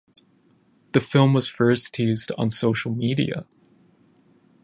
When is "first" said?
1.47-1.93